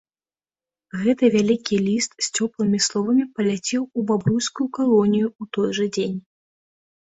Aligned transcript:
Гэты 1.01 1.25
вялікі 1.35 1.77
ліст 1.87 2.11
з 2.29 2.31
цёплымі 2.35 2.79
словамі 2.87 3.27
паляцеў 3.37 3.83
у 3.85 3.99
бабруйскую 4.13 4.67
калонію 4.81 5.27
ў 5.41 5.55
той 5.59 5.69
жа 5.81 5.85
дзень. 5.95 6.19